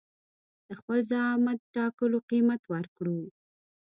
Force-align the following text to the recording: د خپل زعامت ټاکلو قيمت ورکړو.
د 0.67 0.69
خپل 0.79 0.97
زعامت 1.09 1.59
ټاکلو 1.75 2.17
قيمت 2.29 2.61
ورکړو. 2.73 3.19